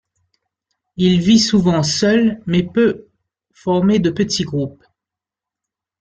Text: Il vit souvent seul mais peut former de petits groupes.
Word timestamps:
Il 0.97 1.19
vit 1.21 1.37
souvent 1.37 1.83
seul 1.83 2.41
mais 2.47 2.63
peut 2.63 3.05
former 3.53 3.99
de 3.99 4.09
petits 4.09 4.45
groupes. 4.45 4.83